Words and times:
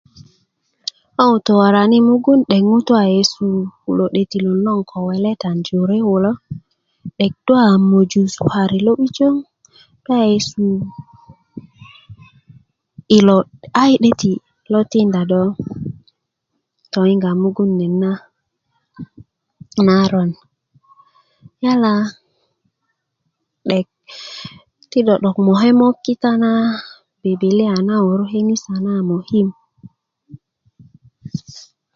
ko 1.23 1.27
ŋutu 1.31 1.51
worani' 1.59 2.05
modong 2.07 2.41
'dek 2.45 2.63
ŋutu 2.71 2.93
a 3.03 3.05
yesu 3.15 3.45
kilo 3.85 4.05
'detilon 4.09 4.59
logon 4.67 5.01
a 5.03 5.07
weletan 5.07 5.55
jore 5.67 5.97
kulo 6.07 6.31
do 7.45 7.53
a 7.69 7.69
möju 7.91 8.21
sukari 8.35 8.79
lo 8.81 8.83
lo'bijö 8.93 9.29
do 10.05 10.09
a 10.21 10.23
yesu 10.33 10.65
ilo 13.17 13.37
ayi 13.81 13.95
'deti 13.99 14.31
logon 14.71 14.91
tinda 14.91 15.21
do 15.31 15.41
toyinga 16.91 17.29
mugun 17.41 17.71
nena 17.79 18.11
a 19.79 19.81
naron 19.87 20.29
yala 21.63 21.93
'dek 23.69 23.87
ti 24.89 24.99
do 25.05 25.13
mokemok 25.47 25.95
kita 26.05 26.31
na 26.43 26.51
bibilia 27.21 27.73
na 27.87 27.95
wörö 28.05 28.23
i 28.27 28.29
kenisa 28.31 28.73
na 28.85 28.93
mökim 29.09 29.49